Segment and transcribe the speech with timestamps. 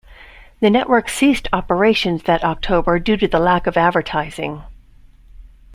[0.61, 4.63] The network ceased operations that October due to the lack of advertising.